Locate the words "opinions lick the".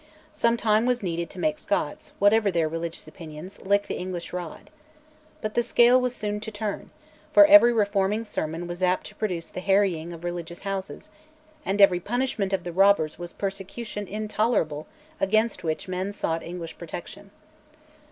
3.07-3.99